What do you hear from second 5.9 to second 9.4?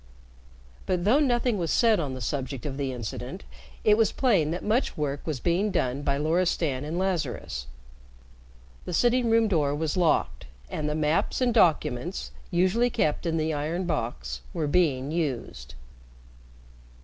by Loristan and Lazarus. The sitting